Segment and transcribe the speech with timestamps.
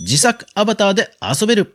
[0.00, 1.74] 自作アバターで遊べる。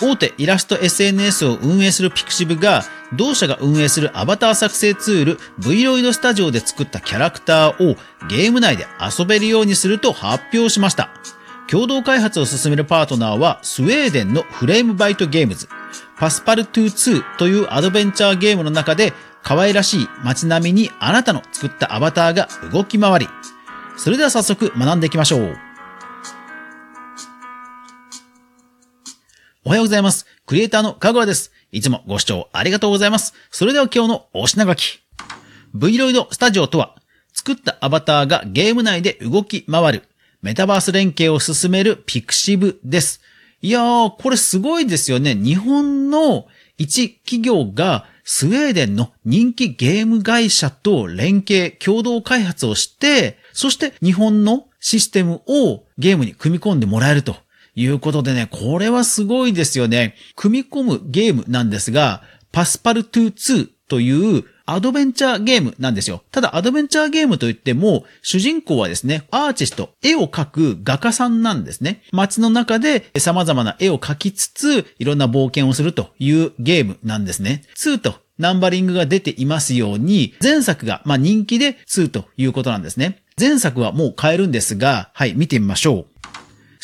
[0.00, 2.82] 大手イラスト SNS を運営するピクシブが、
[3.16, 7.96] 同社が運営するアバター作成ツール Vroid Studio で作ったキャラクターを
[8.28, 11.10] ゲーム内で遊べるようにすると発表しました。
[11.70, 15.68] 共同開発を進めるパートナーはスウェーデンのフレームバイトゲームズ。
[16.18, 19.12] パスパルトゥ2というアドベンチャーゲームの中で
[19.44, 23.28] 可愛らしい街並みにあなたの作ったアバターが動き回り。
[23.96, 25.63] それでは早速学んでいきましょう。
[29.66, 30.26] おはようございます。
[30.44, 31.50] クリエイターのかぐわです。
[31.72, 33.32] いつもご視聴ありがとうございます。
[33.50, 35.00] それでは今日のお品書き。
[35.74, 36.96] Vroid Studio とは、
[37.32, 40.02] 作ったアバターがゲーム内で動き回る、
[40.42, 43.22] メタバース連携を進めるピクシブです。
[43.62, 45.34] いやー、これすごいですよね。
[45.34, 46.46] 日本の
[46.76, 57.36] 一企業がスウェーデンの人気ゲーム会社と連携、共同開発をして、そして日本のシステムをゲームに組み込んでもらえると
[57.74, 60.14] いうことでね、これはすごいですよね。
[60.36, 62.22] 組み込むゲームなんですが、
[62.52, 66.22] パスパルトゥ2というアドベンチャーゲームなんですよ。
[66.30, 72.02] ただアドベンチャーゲームといっても、主人公はですね、アーティスト、絵を描く画家さんなんですね。
[72.12, 77.64] 街の中で様々な絵を描きつつ、いろんな冒険をするというゲームなんですね。
[77.76, 83.22] 2とナンバリングが出ていますように、前作がまあ人気で2ということなんですね。
[83.38, 86.13] 前作はもう買えるんですが、はい、見てみましょう。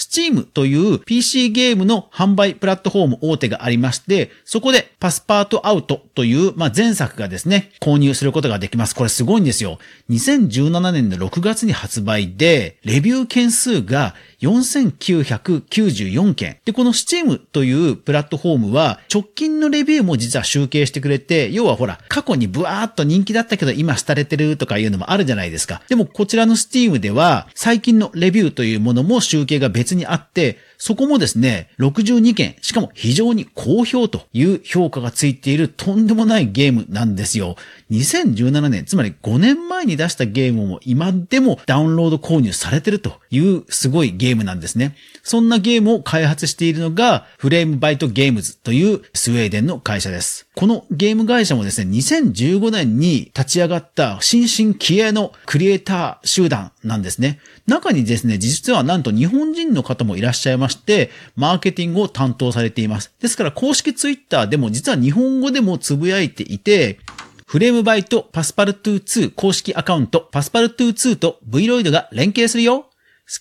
[0.00, 8.94] Steam という PC ゲームの販売プラットフォーム大手がありまして、そこでパスパートアウトという、まあ、前作がですね、購入することができます。
[8.94, 9.78] これすごいんですよ。
[10.08, 16.58] 2017年の6月に発売で、レビュー件数が4994件。
[16.64, 25.82] で、この Steam というプラットフォームは、直近のレビューも実は集計してくれて、要はほら、過去にブワーっと人気だったけど今廃れてるとかいうのもあるじゃないですか。
[25.88, 37.56] でもこちらの Steam では、最近のレビューというものも集計が別にあって、そこもですね、62件、しかも非常に好評という評価がついているとんでもないゲームなんですよ。
[37.90, 44.96] 2017年、つまり5年前に出したゲームも今でもダウンロード購入されてるというすごいゲームなんですね。
[45.22, 50.46] そんなゲームを開発しているのがフレームバイトゲームズというスウェーデンの会社です。
[50.56, 57.38] このゲーム会社もですね、2015年に立ち上がった新進気鋭のクリエイター集団なんですね。
[57.66, 63.12] 中にですね、実はなんと日本人の方もいらっしゃいまして、マーケティングを担当されています。
[63.20, 66.98] ですから公式ツイッターでも実は日本語でもつぶやいていて、
[67.46, 72.82] フレームバイトパスパルトゥ2公式アカウントパスパルトゥ2と Vroid が連携するよ。
[72.82, 72.88] 好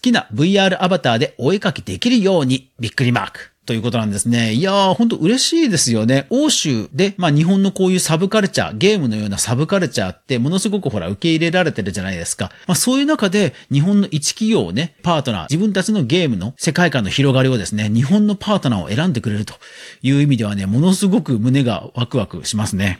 [0.01, 3.51] きな VR アバターでお絵かきできるようにびっくりマーク。
[3.69, 4.53] ということなんですね。
[4.53, 6.25] いやー、ほんと嬉しいですよね。
[6.31, 12.51] 欧州で、まあ日本のこういうサブカルチャー、ゲームのようなサブカルチャーってものすごくほら受け入れられてるじゃないですか。
[12.65, 19.53] まあそういう中で日本の一企業をね、パートナー、自分たちのゲームの世界観の広がりをですね、日本のパートナーを選んでくれると
[20.01, 22.97] いう意味ではね、ものすごく胸がワクワクしますね。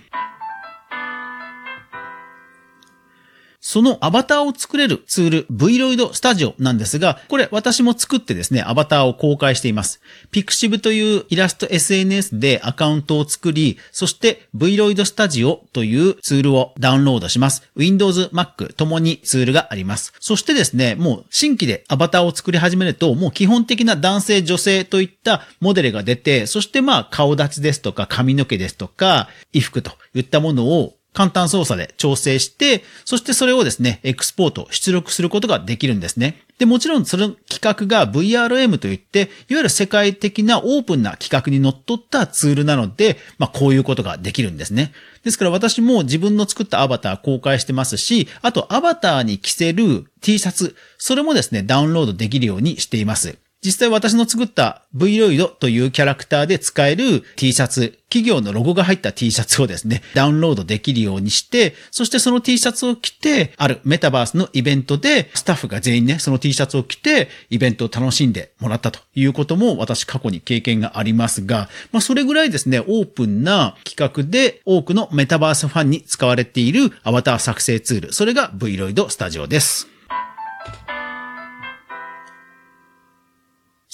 [3.71, 10.01] そのアバターを作れるツール Vroid Studio なんですが、これ私も作ってですね、アバターを公開しています。
[10.31, 17.61] Pixiv というイラスト SNS でアカウントを作り、そして Vroid Studio というツールをダウンロードします。
[17.75, 20.13] Windows、Mac ともにツールがあります。
[20.19, 36.45] そしてですね、もう新規でアバターを作り始めると、もう基本的な男性、女性といったモデルが出て、そしてまあ顔立ちですとか髪の毛ですとか衣服といったものを簡単操作で調整して、そしてそれをですね、エクスポート、出力することができるんですね。
[36.59, 44.93] で、もちろんその企画が VRM といって、いわゆる世界的なオープンな企画にのっったツールなので、まあこういうことができるんですね。
[45.25, 53.37] ですから私も自分の作ったアバター公開してますし、あとアバターに着せる T シャツ、それもですね、ダウンロードできるようにしています。
[53.61, 79.98] 実際私の作った Vroid というキャラクターで使える T シャツ、企業のロゴが入った T シャツをですね、ダウンロードできるようにして、そしてその T シャツを着て、あるメタバースのイベントで、スタッフが全員ね、その T シャツを着て、イベントを楽しんでもらったということも私過去に経験がありますが、まあそれぐらいですね、オープンな企画で多くのメタバースファンに使われているアバター作成ツール、それが VRoid Studio です。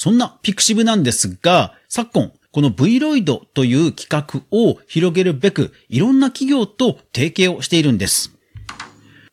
[0.05, 8.31] そんな pixiv なんですが、昨今、この VRoid という企画を広げるべく、いろんな企業と提携をしているんです。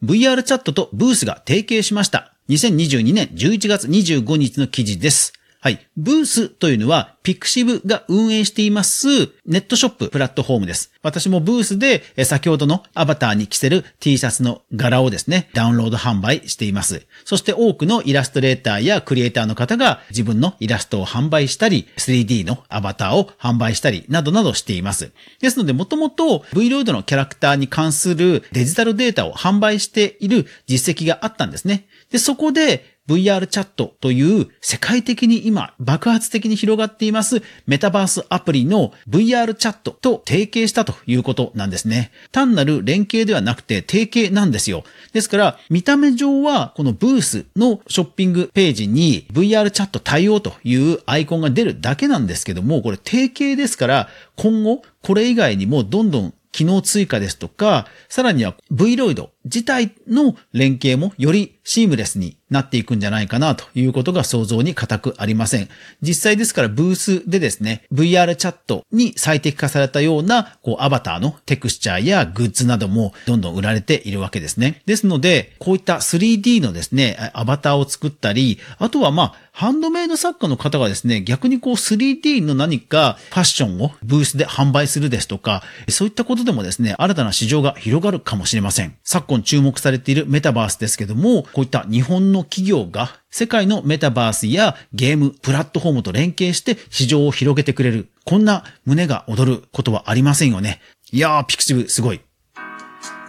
[0.03, 2.33] VR チャットとブースが提携しました。
[2.49, 5.32] 2022年11月25日の記事です。
[5.63, 5.87] はい。
[5.97, 9.07] ブースというのは、 pixiv が運営しています
[9.47, 10.93] ネットショッププラットフォームです。
[11.05, 17.07] 私もブースで先ほどのアバターに着せる T シャツの柄をですね、ダウンロード販売しています。
[17.25, 25.13] そして多くのイラストレーターやクリエイターの方が自分のイラストを販売したり、3D のアバターを販売したり、などなどしています。
[25.39, 31.87] ですので、もともと V ロイドのキャラクターに関するデジタルデータを販売している実績があったんですね。
[32.11, 42.13] で、そこで VR チャットという世界的に今爆発的に広がっていますメタバースアプリの VR チャットと提携したということなんですね。
[42.31, 44.85] 単なる連携ではなくて提携なんですよ。
[45.13, 65.69] ですから見た目上はこのブースのショッピングページに VR チャット対応というアイコンが出るだけなんですけども、これ提携ですから今後これ以外にもどんどん機能追加ですとか、さらには V ロイド自体の連携もよりシームレスになっていくんじゃないかなということが想像に固くありません。
[66.01, 74.83] 実際ですからブースでですね、VR チャットに最適化されたようなこうアバターのテクスチャーやグッズなどもどんどん売られているわけですね。
[74.87, 88.97] ですので、こういった 3D のですね、アバターを作ったり、あとはまあ、ハンドメイド作家の方がですね、逆にこう 3D の何かファッションをブースで販売するですとか、そういったことでもですね、新たな市場が広がるかもしれません。
[89.05, 98.11] 昨今注目されているメタバースですけども、こういった日本の企業が世界のメタバースやゲーム、プラットフォームと連携して市場を広げてくれる。
[98.25, 100.81] こんな胸が躍ることはありませんよね。
[101.11, 102.21] いやー、 pixiv すごい。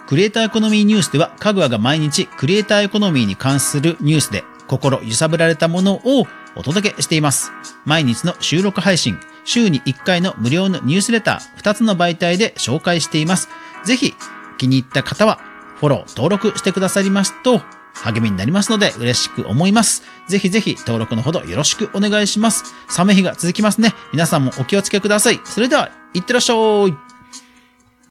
[0.08, 7.52] クリエイターエコノミーニュースでは、かぐわが毎日クリエイターエコノミーに関するニュースで心揺さぶられたものをお届けしています。
[7.86, 13.48] 毎日の収録配信、週に1回の無料のニュースレター、2つの媒体で紹介しています。
[13.86, 14.14] ぜひ、
[14.58, 17.62] 気に入った方は、フォロー、登録してくださりますと、
[17.94, 20.04] 励みになりますので嬉しく思います。
[20.28, 22.74] ぜひぜひ登録のほどよろしくお願いします。
[22.88, 23.94] 寒い日が続きますね。
[24.12, 25.40] 皆さんもお気をつけください。
[25.46, 26.54] それでは、いってらっしゃ
[26.88, 27.13] い。